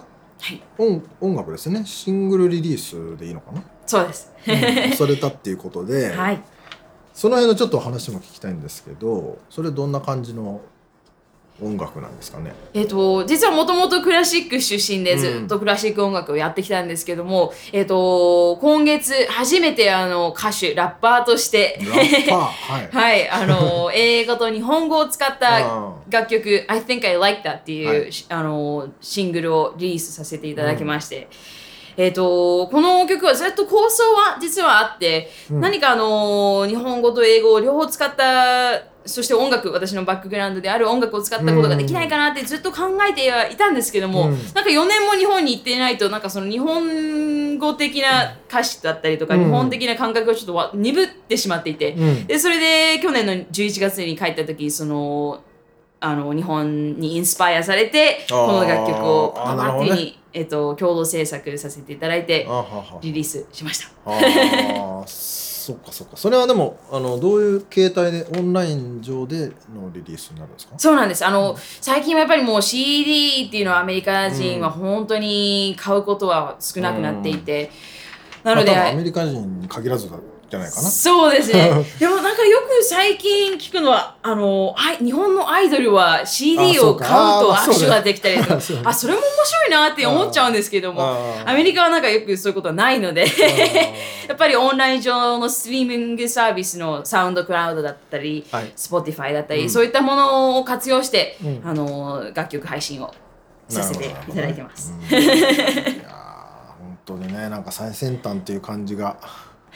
[0.53, 1.85] い、音音楽ですね。
[1.85, 4.33] シングルリリースでいいのかな、そうです。
[4.45, 4.93] うん。
[4.97, 6.43] されたっていうことで、 はい。
[7.13, 10.61] その辺のちょっとお話も聞きたいんですけどそれどんな感じの
[11.61, 12.53] 音楽なんですかね。
[12.73, 15.19] えっと実はもともとクラシック出身でうん。
[15.19, 22.89] ずっとクラシック音楽をやってきたんですけども、えっと今月初めてあの歌手ラッパーとしてはい。
[22.91, 28.11] はいあの英語と日本語を使ったあ楽曲「I think I like that」っていう、はい。
[28.11, 31.27] しあのシングルをリリースさせていただきまして。
[31.97, 35.61] えっとこの曲はずっと構想は実はあって、うん。
[35.61, 44.31] 何かあの日本語と英語を両方使ったそして音楽私のバックグラウンドである音楽を使ったことができないかなってずっと考えてはいたんですけども、うん。
[44.31, 49.43] なんか4年も日本に行っていないとなんかその日本語的な歌詞だったりとか、うん。
[49.43, 52.27] 日本的な感覚がちょっとわ鈍ってしまっていて、うん。
[52.27, 55.41] でそれで去年の11月に帰った時その
[55.99, 59.91] あの日本にインスパイアされてこの楽曲をあーパなるほどね。
[59.91, 62.47] ーティーに、えっと、共同制作させていただいて
[63.01, 63.89] リリースしました。
[64.05, 66.17] あーそっかそっか。
[66.17, 70.73] それはでもあのどういう形態でオンライン上でのリリースになるんですか？
[70.77, 71.25] そうなんです。
[71.25, 77.71] あの、最近はやっぱりもう CD っていうのはアメリカ人は本当に買うことは少なくなっていて、
[78.43, 80.09] なので、アメリカ人に限らず
[80.53, 80.89] じゃないかな。
[80.89, 81.71] そうですね。
[81.99, 88.59] でもなんかよく最近聞くのはあのあい日本のアイドルは CD を買うと握手ができたりとか。
[88.83, 93.25] あそれも面白いなって思っちゃうんですけどもアメリカはなんかよくそういうことはないので
[94.27, 98.71] やっぱりオンライン上のストリーミングサービスのサウンドクラウドだったり、はい。
[98.75, 99.69] Spotify だったり、うん。
[99.69, 101.61] そういったものを活用して、うん。
[101.65, 103.13] あの楽曲配信を
[103.69, 104.93] させていただいてます。
[106.79, 109.17] 本当にねなんか最先端っていう感じが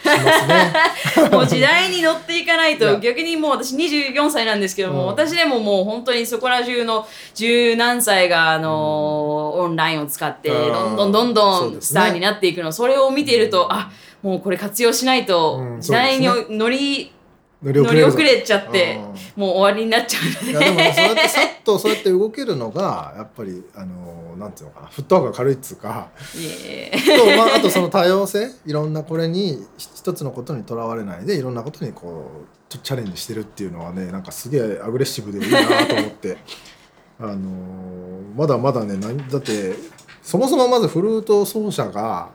[0.05, 0.73] ね。
[1.31, 2.99] もう時代に乗っていかないと。
[2.99, 5.07] 逆にもう私24歳なんですけども、うん。
[5.07, 12.71] 私でももう本当にそこら中の十何歳があのオンラインを使ってうんどんどんどんどんスターになっていくの。
[12.71, 15.81] それを見ているとあもうこれ活用しないとうん。
[15.81, 17.11] 時代に乗り
[17.63, 18.23] 乗り遅る。
[18.23, 18.99] れちゃって
[19.35, 19.41] うん。
[19.41, 26.09] もう終わりになっちゃうのいやでもでそうやってさっとそうやって動けるのがやっぱりあのなんていうのかなフットワークが軽いっつうか。
[26.13, 28.51] と、まあ、あとその多様性。
[28.65, 32.31] いろんなこれに一つのことにとらわれないでいろんなことにこ
[32.69, 36.37] うチャレンジしてるっていうのはねなんかすげえアグレッシブでいいなと思って。
[37.19, 37.49] あの
[38.35, 39.73] まだまだね何だって
[40.21, 42.29] そもそもまずフルート奏者が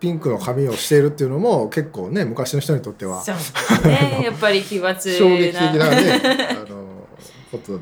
[0.00, 4.22] ピンクの髪をしているっていうのも結構ね昔の人にとってはそうですね。
[4.24, 4.98] やっぱり奇抜な。
[4.98, 7.06] 衝撃的なねあの
[7.52, 7.78] こと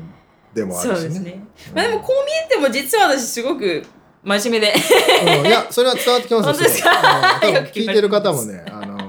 [0.53, 1.09] でもあるしね。
[1.09, 3.83] ですね、まあ、でもこう見えても実は私すごく
[4.23, 4.73] 真面目で。
[5.39, 6.53] うん、いやそれは伝わってきますよ。
[6.53, 7.39] 本当ですか？
[7.41, 8.99] 多分聞いてる方もね、あのー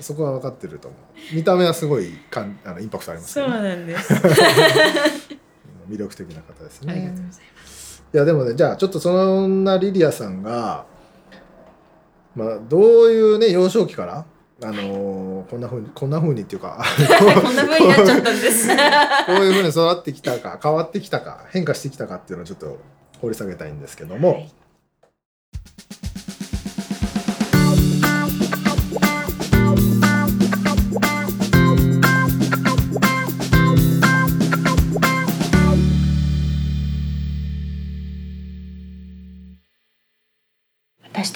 [0.00, 0.96] そこは分かってると思
[1.32, 1.34] う。
[1.34, 4.12] 見た目はすごいかんあのインパクトありますそうなんです。
[5.90, 7.26] 魅力的な方ですありがねとうござい
[7.60, 8.02] ます。
[8.14, 10.84] いやでもねじゃあちょっとそんなリリアさんが、
[12.36, 14.24] まあ、どういうね幼少期から
[14.62, 16.84] あのーこんなふうにこんなふうにっていうか
[17.18, 18.68] こんな風になっちゃったんです。
[19.26, 22.78] こういうふうに育ってきたか変わってきたか変化してきたかっていうのをちょっと
[23.20, 24.52] 掘り下げたいんですけども、はい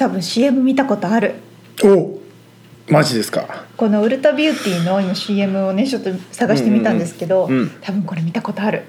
[0.01, 1.35] 多分 CM 見たことある。
[1.85, 2.19] お
[2.91, 3.67] マジですか。
[3.77, 8.85] このウルタビューティーの今 CM をねちょっと探してみたんですけど、うんうんうん多分これ見たことある。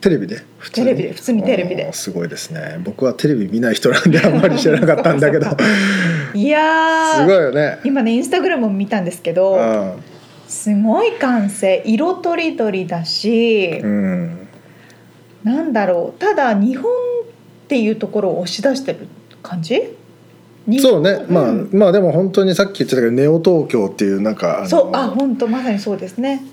[0.00, 0.42] テレビで？
[0.58, 1.92] 普テレビで普通にテレビで。
[1.92, 2.80] すごいですね。
[2.82, 5.46] 僕はテレビ見ない人なんであんまり知らなかったんだけど。
[6.34, 7.78] いやーすごいよね。
[7.84, 11.80] 今ねインスタグラムも見たんですけど、うすごい完成。
[11.86, 14.48] 色とりどりだし、ん、うん、
[15.44, 16.20] なんだろう。
[16.20, 19.06] ただ日本っていうところを押し出してる
[19.44, 19.76] 感じ？
[19.76, 19.82] 日
[20.80, 21.70] そうね、まあうん。
[21.72, 24.90] まあでも本当にさっき言ってたけどネオ東京っていうなんかのそう。
[24.92, 26.44] あ本当まさにそうですね。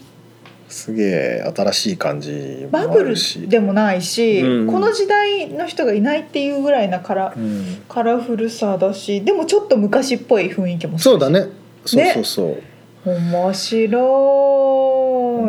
[0.70, 3.16] すげえ新しい感じバブル
[3.48, 4.68] でもないし、うん。
[4.68, 11.48] この時代の人がいないっていうぐらいなカラうん、カラフルさだしでもちょっと昔っぽい雰囲気もそうだね。
[11.86, 12.64] そうそうそう、
[13.06, 14.00] 面白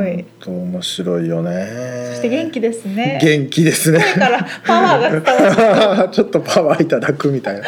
[0.03, 2.11] い、面白いよね。
[2.11, 3.21] そして元気ですね。
[3.23, 4.01] 元気ですね。
[4.01, 5.49] 声からパワーが伝
[5.97, 6.11] わる。
[6.14, 7.62] ちょっとパワーいただくみたいな。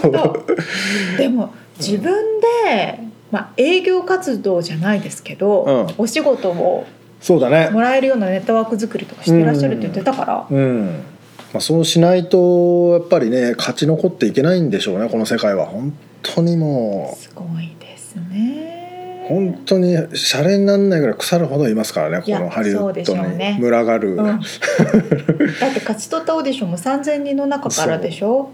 [0.00, 0.46] 本当。
[1.18, 6.86] でも自分で、まあ、営業活動じゃないですけど、うお仕事を
[7.20, 7.68] そうだね。
[7.70, 10.86] もらえるようなネットワーク作りとかしてらっしゃるって言ってたから、うん。
[11.52, 15.66] まあ、そうしないとやっぱりね勝ち残っていけないんでしょうねこの世界は。
[15.66, 17.20] 本当にもう。
[17.20, 18.67] すごいですね
[19.28, 23.20] 本当にシャレになんないぐらい腐るほどいますからねこのハリウッドに。
[23.20, 23.58] うね。
[23.60, 28.50] 群がる、うん、だって勝ち取ったオーディションも3,000人の中からでしょ？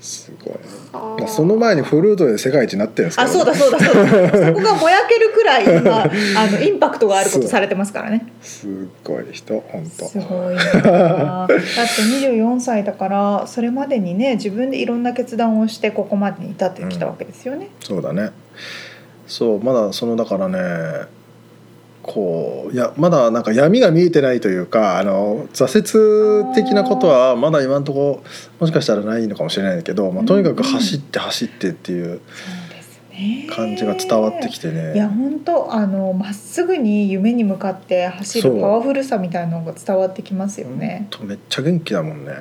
[0.00, 0.54] すごい。
[0.92, 3.30] まあその前にフルートで世界一になってるんですけど。
[3.30, 4.46] あそうだそうだそうだ。
[4.46, 6.02] そこがぼやけるくらい今
[6.36, 8.26] あのインパクトがあることされてますからね。
[8.42, 8.66] す
[9.04, 10.06] ごい人本当。
[10.06, 10.62] すごいな。
[10.62, 18.30] だって24歳だからそれまでにね自分でいろんな決断をしてここまでに至ってきたわけですよね、そうだね
[19.32, 21.08] そうまだそのだからね
[22.02, 32.20] こういやまだなんか闇が見えてないというかあの挫折的なことはまだ今のところもしかしたらないのかもしれないけど、まあ、とにかく走って走ってっていう
[33.54, 34.94] 感じが伝わってきてね。
[34.94, 41.06] いや本当あのまっすぐに夢に向かって走るパワフルさみたいなのが伝わってきますよね。
[41.08, 42.32] とめっちゃ元気だもんね。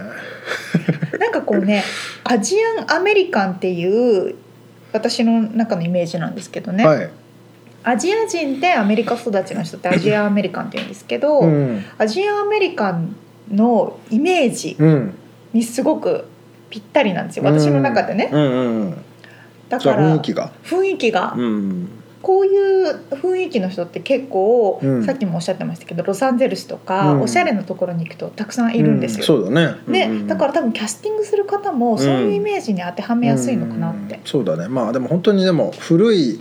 [1.20, 1.84] なんかこうね
[2.26, 3.86] アジアンアメリカンってい
[4.30, 4.36] う
[4.94, 7.10] 私の中のイメージなんですけどね、はい。
[7.84, 11.84] アジア人でアメリカ育ちの人ってアジアンアメリカンって言うんですけど、うん。
[11.98, 13.16] アジアンアメリカン
[13.52, 15.14] のイメージうん。
[15.54, 16.26] にすごく
[16.70, 18.30] ぴったりなんですよ私の中でね。
[18.32, 18.98] うんうんうん。
[19.70, 20.52] だから雰囲気が。
[20.64, 21.90] 雰囲気がうん。
[22.22, 25.06] こういう雰囲気の人って結構、うん。
[25.06, 27.22] さっきもおっしゃってましたけどロサンゼルスとか、うん。
[27.22, 29.26] おしゃれなところに行くとたくさんいるんですよ。
[29.26, 29.76] そうだね。
[29.88, 30.28] で、うんうん。
[30.28, 34.16] だから多分キャスティングする方もそういうイメージに当てはめやすいのかなって。
[34.16, 34.22] うん。
[34.26, 34.68] そうだね。
[34.68, 36.40] まあでも本当にでも古い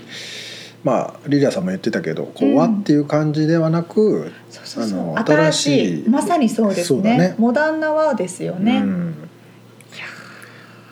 [0.83, 2.53] まあリリアさんも言ってたけどこうん。
[2.55, 6.01] う和っていう感じではなく、新新ししい。
[6.01, 7.19] いまさにそうですね。
[7.19, 7.35] ね。
[7.38, 8.83] モダンな和ですよね。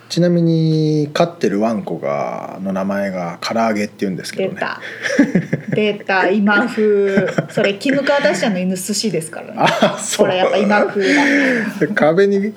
[0.08, 4.58] うんちなみに飼ってるワンコがの名前が唐揚げって言うんですけどね。
[4.58, 4.80] 出た。
[5.74, 6.30] 出た。
[6.30, 7.28] 今風。
[7.50, 9.54] それキム・カーダシアンの犬寿司ですからね。
[9.58, 10.26] あそう。
[10.26, 12.54] これやっぱ今風壁に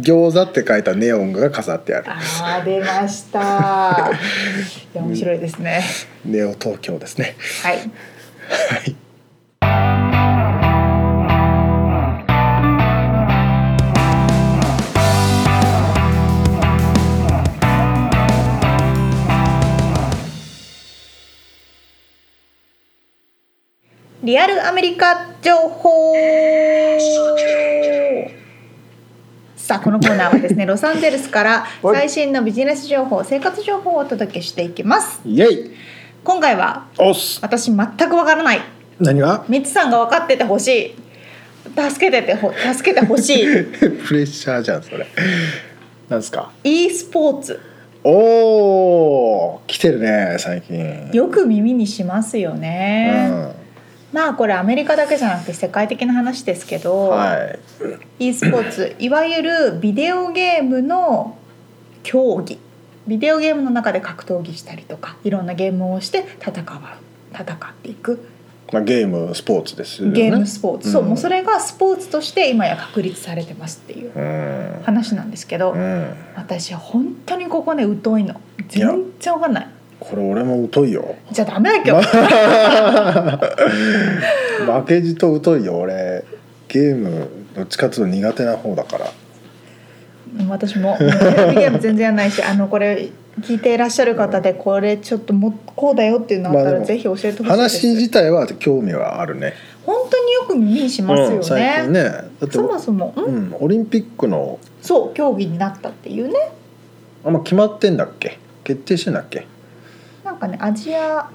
[0.00, 2.06] 餃子って書いたネオンが飾ってある。
[2.10, 4.10] あー出ました。
[4.94, 5.84] いや面白いですね。
[6.24, 7.36] ネオ東京ですね。
[7.62, 7.76] はい。
[7.78, 7.82] は
[8.86, 9.03] い
[24.24, 26.14] リアルアメリカ情報。
[29.54, 35.20] さあこのコーナーはですね ロサンゼルスから最新のビジネス情報生活情報をお届けしていきます。
[35.26, 35.70] イエイ。
[36.24, 36.84] 今回は
[37.42, 38.60] 私全くわからない。
[38.98, 39.44] 何が？
[39.46, 40.94] ミツさんが分かっててほしい。
[41.90, 43.44] 助けててほ助けてほしい。
[44.08, 45.06] プレッシャーじゃんそれ。
[46.08, 47.60] なんですか？e スポーツ。
[48.02, 51.10] おお来てるね最近。
[51.12, 53.63] よく耳にしますようね、ん
[54.14, 57.34] まあこれアメリカだけじゃなくて世界的な話ですけど、は
[58.20, 58.28] い。
[58.28, 61.36] e スポーツいわゆるビデオゲームの
[62.04, 62.60] 競技。
[63.08, 66.64] ビデオゲームの中で格闘技したりとかいろんなゲームをして戦う
[67.32, 68.24] 戦っていく。
[68.72, 70.14] まあゲームスポーツですよね。
[70.14, 71.08] ゲームスポーツ、そううん。
[71.08, 74.20] もうそれがスポーツとして今や確立されてますっていうう
[74.80, 74.82] ん。
[74.84, 76.14] 話なんですけど、うん。
[76.36, 78.40] 私本当にここね疎いの。
[78.68, 79.68] 全然わかんない
[80.10, 81.14] これ俺も疎いよ。
[81.32, 82.08] じゃあダメだ今日、
[84.80, 86.24] 負けじと疎いよ俺。
[86.68, 89.06] ゲームどっちかっていうと苦手な方だから。
[90.48, 90.90] 私も。
[90.90, 91.16] もうテレビ
[91.60, 93.08] ゲーム全然やらないしあのこれ
[93.40, 99.54] 聞いていらっしゃる方でこれちょっともこうだよっていうのあったらぜひ教えてほしいです、話自体は興味はあるね。
[99.86, 102.02] 本当によく耳にしますよね,、うん最近ね。
[102.02, 103.20] だってそもそも、ん。
[103.20, 106.34] うん、オリンピックのそう競技になったっていうね。
[107.24, 108.38] あんま決まってんだっけ？
[108.64, 109.46] 決定してんだっけ？
[110.34, 111.30] なんかねアジア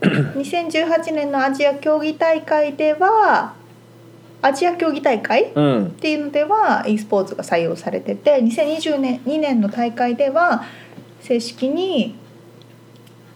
[0.02, 3.54] 2018年のアジア競技大会では
[4.42, 5.90] アジア競技大会っうん。
[5.92, 10.64] ていうのでは e スポーツが採用されてて2022年2年の大会では
[11.20, 12.16] 正式に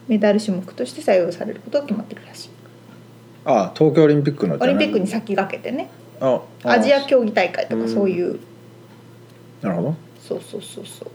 [0.07, 2.49] メダル種目として採用されることが決まってるらしい。
[3.45, 5.89] あ東京オリンピックのオリンピックにに先駆けてね。
[6.19, 8.39] ああアジア競技大会とかそういう。
[9.61, 9.95] なるほど。
[10.21, 11.09] そうそうそうそう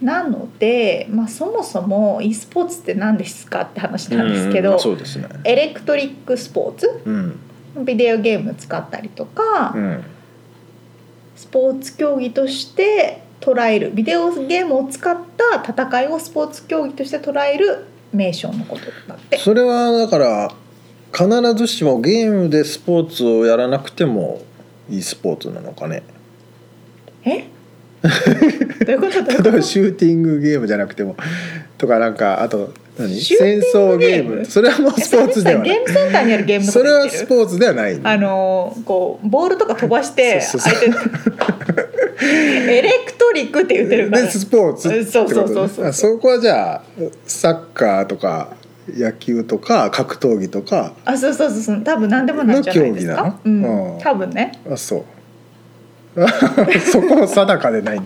[0.00, 5.40] なので、まあ、そもそも e スポーツって何ですかって話うなんですけど、うね。
[5.44, 7.02] エレクトリックスポーツ？
[7.04, 7.38] うん。
[7.84, 10.02] ビデオゲーム使ったりとか、うん。
[11.36, 19.38] スポーツ競技として捉えるビデオゲームを使った戦いをスポーツ競技として捉える名称のことだって。
[19.38, 20.52] それはだから
[21.12, 24.40] 必ずしもゲームでスポーツをやらなくても
[24.88, 26.02] e スポーツなのかね。
[27.24, 27.44] え？
[28.86, 29.20] どういうこと？
[29.30, 31.16] 例えばこシューティングゲームじゃなくても
[31.78, 33.20] とかなんかあと何？
[33.20, 34.44] 戦争グゲーム？
[34.44, 35.68] それはもうとスポーツではない。
[35.68, 38.00] ゲームセンターにあるゲームそれはスポーツではない。
[38.02, 44.22] あのーこうボールとか飛ばして相手エレクトリックって言ってるから。
[44.22, 45.86] でスポーツそうそうそうそう。
[45.86, 46.82] あそこはじゃあ
[47.26, 48.48] サッカーとか
[48.88, 50.94] 野球とか格闘技とか。
[51.04, 51.82] あそうそうそうそう。
[51.82, 53.40] 多分何でもなんじゃないですの競技なかの？
[53.44, 53.94] うん。
[53.94, 54.52] うん多分ね。
[54.70, 55.04] あそう
[56.90, 57.98] そこも定かでない。
[57.98, 58.00] い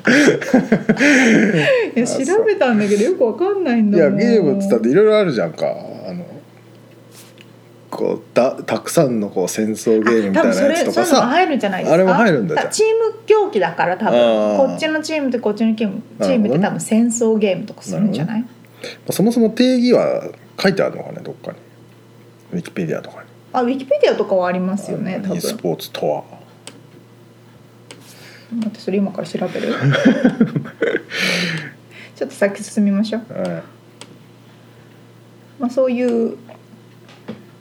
[1.99, 4.21] や調べたんだけどよくわかんないんいだもん。
[4.21, 5.67] やゲームっつったっていろいろあるじゃんか。
[5.67, 6.25] あの
[7.91, 11.23] こうだたくさんのこう戦争ゲームみたいなやつとかさ。
[11.27, 11.95] 入るんじゃないですか？
[11.95, 14.57] あれも入るんだじチーム競技だから多分。
[14.59, 18.45] こっちのチームとこっちのチームチームって多分戦争ゲームとかするんじゃない？
[19.11, 20.29] そもそも定義は
[20.61, 21.21] 書いてあるのかね。
[21.23, 21.59] どっかに
[22.53, 23.29] ウィキペディアとかに。
[23.53, 25.59] あウィキペディアとかはありますよね多 e ス分。
[25.63, 26.25] ポーツとは
[28.57, 29.75] 待ってそれ今から調べる？
[32.17, 33.63] ちょっと先進みましょう、はい。
[35.59, 36.37] まあ、そういう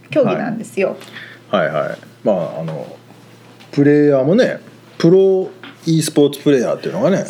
[0.10, 0.96] 競技なんですよ、
[1.50, 1.68] はい。
[1.68, 2.98] はいまああの
[3.72, 4.60] プレイヤーもね
[4.98, 5.50] プロ
[5.86, 7.26] e スポーツプレイヤーっていうのがね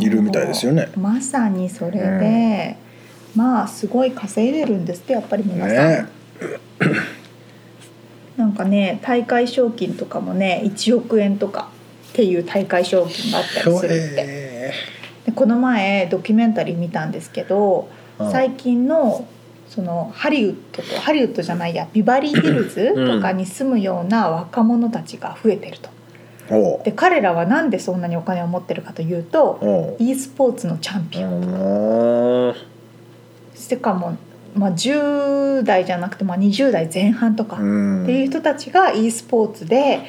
[0.00, 0.88] いるみたいですよね。
[0.96, 2.76] まさにそれで、
[3.34, 6.06] まあすごい稼いでるんですってやっぱり皆さん、ね。
[8.36, 11.70] なんかね大会賞金とかもね1億円とか
[12.18, 14.14] っていう大会賞金があったりするって。
[14.18, 14.72] へ
[15.26, 18.32] でこの前ドキュメンタリー見たんですけどうん。
[18.32, 19.24] 最近の
[19.68, 25.90] そのハリウッドとハリウッドじゃないやビバリーヒルズとかに住むような若者たちが増えてると。
[26.82, 32.54] で彼らはなんでそんなにお金を持ってるかというと e スポーツのチャンピオンうん。
[33.54, 34.16] しかも、
[34.56, 38.06] まあ、10代じゃなくて、まあ、20代前半とかっうん。
[38.06, 40.00] ていう人たちが e スポーツで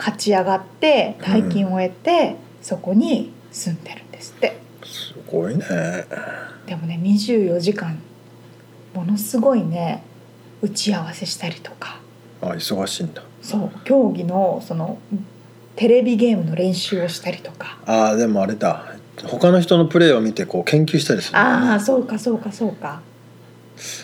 [0.00, 4.58] 勝ち上がって大金を得て、そこに住んでるんですって。
[4.82, 5.66] すごいね。
[6.66, 7.98] でもね24時間
[8.94, 10.02] ものすごいね
[10.62, 12.00] 打ち合わせしたりとか。
[12.40, 13.22] あ忙しいんだ。
[13.42, 14.98] そう競技のその
[15.76, 17.78] テレビゲームの練習をしたりとか。
[17.84, 18.94] ああでもあれだ。
[19.26, 21.68] 他の人のプレーを見てこう研究したりするのね。
[21.72, 23.02] ああそうかそうかそうか。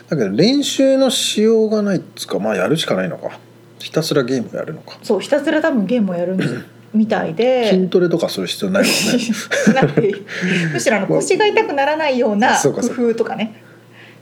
[0.08, 3.38] だけど練習のしようがないっつうかまあやるしかないのか
[3.78, 4.98] ひたすらゲームやるのか。
[5.02, 6.64] そうひたすら多分ゲームをやるんです
[6.94, 7.70] みたいで。
[7.70, 10.14] 筋トレとかする必要ないもんね。
[10.72, 13.62] むしろあの腰が痛くならないような工夫とかね。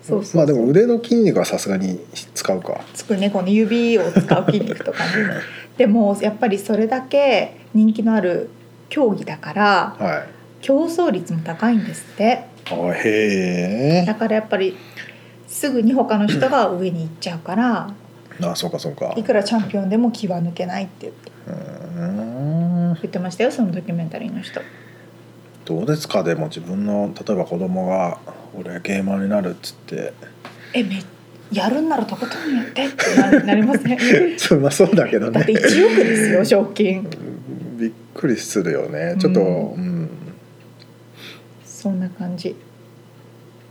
[0.02, 1.98] そうそうまあでも腕の筋肉はさすがに
[2.34, 2.80] 使うか。
[2.92, 5.10] つくねこの指を使う筋肉とかね。
[5.78, 8.50] でもやっぱりそれだけ人気のある
[8.88, 10.22] 競技だからはい。
[10.60, 12.44] 競争率も高いんですって。
[12.70, 14.04] あへえ。
[14.06, 14.76] だからやっぱり
[15.46, 17.88] すぐに他の人が上に行っちゃうから
[18.42, 19.14] あそうかそうか。
[19.16, 21.30] いくらチャンピオンでも気は抜けないって言って。
[21.46, 22.00] うー
[22.92, 22.94] ん。
[22.94, 24.60] 言ってましたよそのドキュメンタリーの人。
[25.64, 26.22] どうですか？
[26.22, 28.18] でも自分の例えば子供が
[28.58, 30.12] 俺ゲーマーになるっつって。
[30.72, 31.02] えめ
[31.52, 33.98] やるんならとことんやってってななりません
[34.38, 37.08] そうまあそうだけどだってね1億ですよ賞金。
[37.78, 39.16] びっくりするよね。
[39.18, 40.10] ちょっとううん、
[41.64, 42.56] そんな感じ。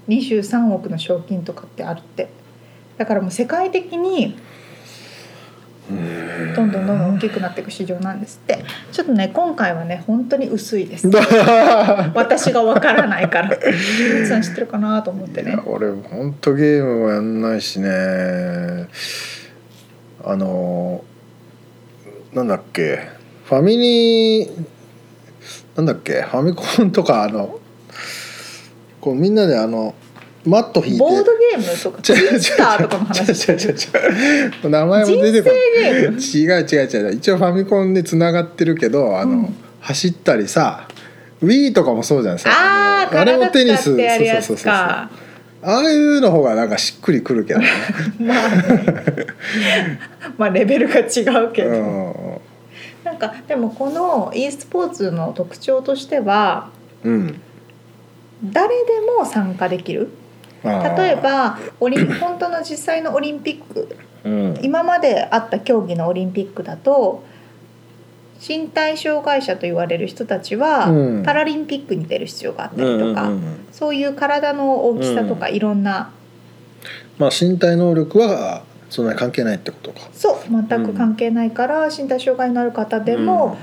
[0.07, 2.29] 23億の賞金とかってあるって
[2.97, 4.37] だからもう世界的に
[6.55, 8.63] どんどんどんどん大きくなっていく市場なんですって。
[8.91, 11.09] ちょっとね今回はね本当に薄いです。
[12.15, 13.57] 私がわからないから。
[14.13, 15.51] 皆さん知ってるかなと思ってね。
[15.51, 18.87] いや俺本当ゲームもやんないしね。
[20.23, 21.03] あの
[22.33, 23.09] なんだっけ。
[23.45, 24.49] ファミリー
[25.75, 26.21] なんだっけ。
[26.21, 27.59] ファミコンとかあの
[29.01, 29.95] こうみんなであの
[30.45, 30.99] マット引いて。
[30.99, 33.51] ボードゲームとかツイッターとかの話。
[33.51, 35.59] 違う違う違う名前も出てこない。
[35.59, 36.19] 人生ゲーム。
[36.19, 37.15] 違う違う違う。
[37.15, 40.87] 一応ファミコンでつながってるけどあの、うん走ったりさ
[41.41, 43.83] Wii とかもそうじゃないですかあああれもテニス。
[43.83, 45.09] そうそうそうそうか
[45.65, 47.67] ああいうの方がなんかしっくりくるけどね、
[48.19, 49.17] まあね。
[50.37, 56.69] まあレベルが違うけど、うなんかでもこの e スポーツの特徴としては
[57.05, 57.41] んうん、
[58.43, 60.09] 誰でも参加できる
[60.63, 67.23] 例え、ばオリン本当の実際のオリンピックうん、今まであった競技のオリンピックだと
[68.45, 71.23] 身体障害者と言われる人たちはうん。
[71.23, 73.65] パラリンピックに出る必要があったりうんとか、うんうん。
[73.71, 76.11] そういう体の大きさとかいろんな、
[77.17, 80.09] まあ身体能力はそんなに関係ないってことか。
[80.13, 83.57] そう全く関係ないから、身体障害のある方でも、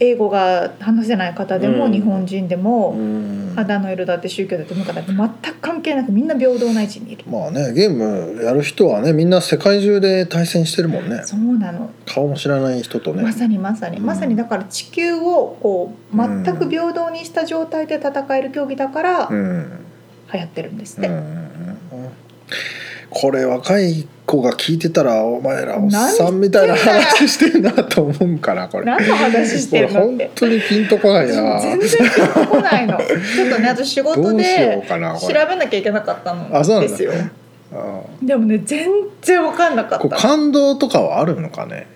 [0.00, 1.92] 英語が話せない方でも、うん。
[1.92, 3.52] 日本人でも、うん。
[3.56, 7.24] 肌の色だって宗教だって文化だって全く関係なくみんな平等な位置にいる。
[7.28, 11.22] まあねゲームやる人はねみんな世界中で対戦してるもんね。
[11.24, 11.90] そうなの。
[12.06, 13.22] 顔も知らない人とね。
[13.22, 14.06] まさにまさに、うん。
[14.06, 19.84] まさにだから地球をこう全く平等にした状態で戦える競技だからうん。
[20.32, 21.14] 流行ってるんですって、うん。
[21.14, 21.22] うん。
[21.22, 21.28] うん
[23.10, 28.84] これ若い子が聞いてたらお前らおっさんみたいな話してんなと思うんかなこれ。
[28.84, 31.60] 何の話してるのっ本て当にピンとこないな。
[31.60, 32.98] 全然ピンとこないの。
[32.98, 33.06] ちょ
[33.46, 34.96] っとね私仕事で調
[35.48, 37.12] べなきゃいけなかったのあそうなんだですよ
[37.72, 38.02] あ。
[38.22, 38.90] でもね全
[39.22, 41.86] 然分かんなかった感動とかはあるのかね？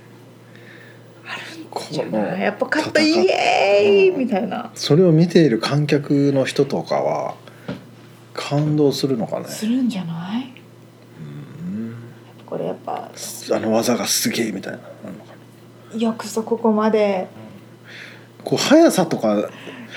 [1.71, 4.71] このやっぱ勝ったイエーイみたいな。
[4.75, 7.35] それを見ている観客の人とかは
[8.35, 9.47] 感動するのかね？
[9.49, 10.45] するんじゃない？
[10.47, 10.52] うん
[12.53, 13.11] これやっぱ
[13.53, 14.79] あの技がすげえみたい
[15.95, 15.99] な。
[15.99, 17.27] よくぞここまで。
[18.45, 19.49] こう速さとか。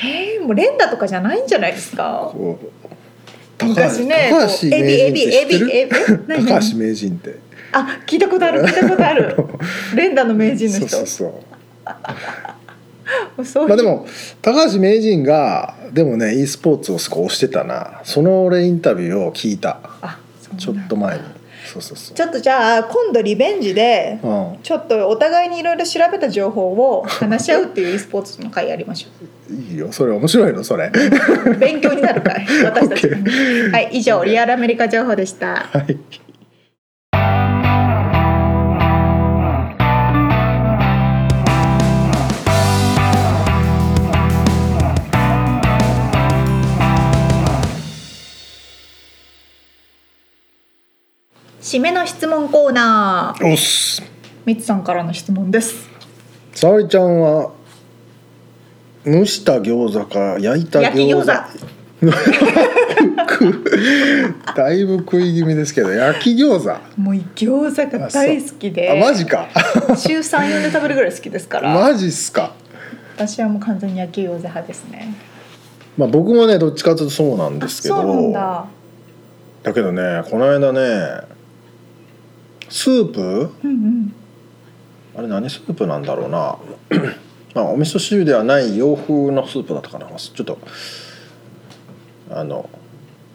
[0.01, 2.29] えー、もう連打とかじゃないんじゃないですか？
[2.31, 2.87] こう
[3.57, 6.23] 高橋昔ね高橋名人って知ってる？
[6.27, 6.45] 何？
[6.45, 7.39] 高橋名人って。
[7.73, 9.35] あ聞いたことある聞いたことある。
[9.97, 10.87] 連打の名人の人。
[10.87, 11.25] そうそ
[13.37, 13.67] うそう。
[13.67, 14.07] まあでも
[14.41, 17.99] 高橋名人がでもね e スポーツをすごい推してたな。
[18.05, 19.77] その俺インタビューを聞いた。
[20.57, 21.21] ちょっと前に
[21.75, 22.15] そうそうそう。
[22.15, 24.57] ちょっとじゃあ今度リベンジでうん。
[24.63, 30.87] ちょっとお互いにいろいろ調べた情報を話し合うっていう e スポーツの会やりましょいいよそれ面白いのそれ。
[30.87, 33.07] う勉強になる会私たち。
[33.07, 35.55] OK はい以上リアルアメリカ情報でした。
[35.71, 35.97] はい
[51.65, 53.51] 締めの質問コーナー。
[53.51, 54.03] おっす。
[54.45, 55.89] みつさんからの質問です。
[56.53, 57.53] 沙織ちゃんは
[59.03, 61.31] 蒸した餃子か焼いた焼き餃子。
[64.55, 66.69] だいぶ食い気味ですけど焼き餃子。
[67.01, 68.91] もう餃子が大好きで。
[68.91, 69.47] あマジか。
[69.97, 71.73] 週34で食べるぐらい好きですから。
[71.73, 72.53] マジっすか。
[73.15, 75.15] 私はもう完全に焼き餃子派ですね。
[75.97, 78.03] まあ僕もねどっちかというとそうなんあですけど。
[78.03, 78.65] そうなんだ。
[79.63, 81.33] だけどねこの間ね
[82.69, 83.51] スープ？
[83.63, 84.13] うんうん。
[85.17, 86.57] あれ何スープなんだろうな。
[87.55, 90.07] まあお味噌汁ではない洋風のスープだったかな。
[90.17, 90.57] ちょっと
[92.29, 92.69] あの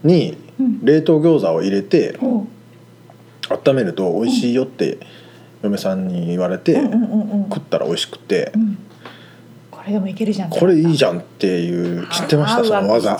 [0.04, 0.84] にうん。
[0.84, 2.46] 冷凍餃子を入れておう。
[3.48, 4.98] 温めると美味しいよって
[5.62, 7.48] 嫁さんに言われてうんうんうんうん。
[7.50, 8.74] 食ったら美味しくてうん。
[8.74, 8.80] こ
[9.90, 10.50] れでもいけるじゃん。
[10.50, 12.64] これいいじゃんっていう知ってました？
[12.64, 13.18] その技。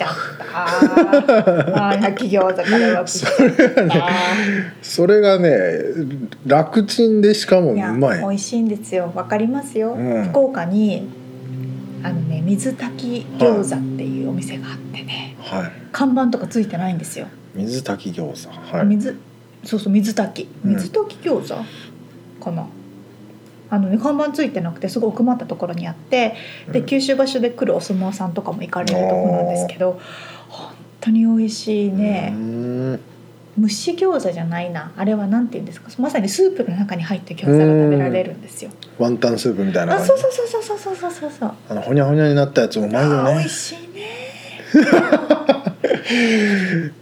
[0.52, 4.02] あー焼き餃子からは それがね
[4.82, 5.50] それがね
[6.46, 8.20] 楽ちんでしかもうまい。
[8.20, 9.12] 美味しいんですよ。
[9.14, 10.24] わかりますよ、うん。
[10.30, 11.08] 福岡に
[12.02, 15.72] あのね水炊き餃子っていうお店があってね、はい。
[15.92, 18.76] 看板とかついてないんですよ、水炊き餃子。
[18.76, 18.86] はい。
[18.86, 19.16] 水
[19.64, 20.48] そうそう水炊き。
[20.64, 20.74] うん。
[20.74, 22.66] 水炊き餃子、かな
[23.70, 26.34] あのね看板ついてなくてすごい奥まったところにあって
[26.72, 26.86] でうん。
[26.86, 30.00] 九州場所で来るお相撲さんとかも行かれるとこなんですけど
[30.48, 32.34] 本当に美味しいうね
[33.60, 34.92] 蒸し餃子じゃないな。
[34.96, 35.90] あれはなんて言うんですか？
[35.98, 38.70] まさにスープの中に入って餃子が食べられるんですよ。
[38.98, 44.04] ワンタンスープみたいなあそうそうそうそうそうそうそうそうあのほにゃほにゃになったやつもうまいよね美味しいね。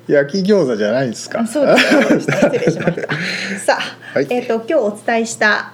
[0.08, 1.40] 焼き餃子じゃないですか。
[1.40, 2.20] あそうです。
[2.30, 3.08] 失礼しました。
[3.64, 4.26] さあ、はい。
[4.30, 5.72] えっ、と今日お伝えした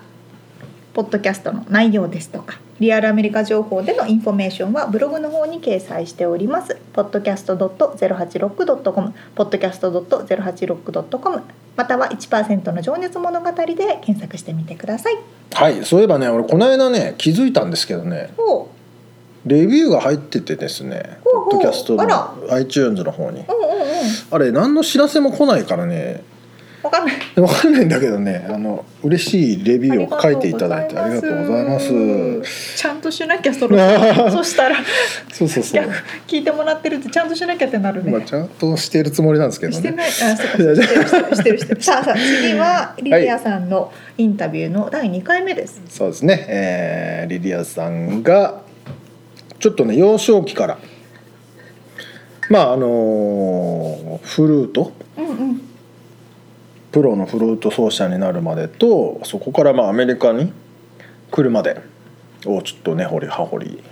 [0.94, 6.78] ポッドキャストの内容ですとかリアルアメリカ情報でのインフォメーションはブログの方に掲載しております。
[6.92, 11.42] podcast.086.com podcast.086.com
[11.76, 15.18] または1%の情熱物語で検索してみてください。
[15.52, 18.32] はいそういえばね俺この間ね気づいたんですけどね
[19.46, 22.04] レビューが入っててですねポッドキャストの
[22.50, 23.40] iTunes の方に。
[23.40, 23.46] うんうんうん。
[24.30, 26.22] あれ何の知らせも来ないからね
[26.84, 27.40] わかんない。
[27.40, 32.76] わかんないんだけどねあの嬉しいレビューを書いていただいてありがとうございます。
[32.76, 33.78] ちゃんとしなきゃそろ
[34.30, 34.76] そしたら。
[35.32, 35.84] そうそうそう。
[36.26, 39.76] 聞いてもらってるってちゃんとしなきゃってなるね、まあちゃんとしてるつもりなんですけどね。
[39.78, 41.82] してない、あ、そうか、してる、してる、してる、してる。
[41.82, 45.80] さあ、さあ、次はリリアさんのインタビューの第2回目です。
[45.88, 48.62] そうですね、えーリリアさんが
[49.58, 50.78] ちょっとね幼少期から
[52.50, 55.73] まああのフルートうんうん。
[56.94, 60.52] プロのフルート奏者になるまでとそこからまあアメリカに
[61.28, 61.82] 来るまで
[62.46, 63.82] をちょっと根掘り葉掘り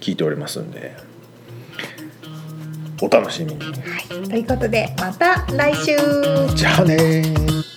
[0.00, 0.96] 聞いておりますんで
[3.02, 3.60] お楽しみに。
[4.28, 5.96] ということで、また来週。
[6.54, 7.69] じゃあねー